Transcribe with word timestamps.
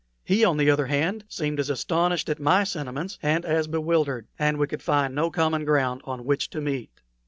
He, 0.23 0.43
on 0.43 0.57
the 0.57 0.71
other 0.71 0.87
hand, 0.87 1.25
seemed 1.29 1.59
as 1.59 1.69
astonished 1.69 2.27
at 2.27 2.39
my 2.39 2.63
sentiments 2.63 3.19
and 3.21 3.45
as 3.45 3.67
bewildered, 3.67 4.25
and 4.39 4.57
we 4.57 4.65
could 4.65 4.81
find 4.81 5.13
no 5.13 5.29
common 5.29 5.63
ground 5.63 6.01
on 6.05 6.25
which 6.25 6.49
to 6.49 6.59
meet. 6.59 7.01